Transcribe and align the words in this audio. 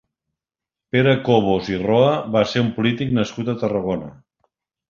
Pere 0.95 1.13
Cobos 1.27 1.69
i 1.73 1.77
Roa 1.83 2.09
va 2.37 2.43
ser 2.55 2.65
un 2.65 2.75
polític 2.79 3.15
nascut 3.19 3.55
a 3.55 3.59
Tarragona. 3.67 4.13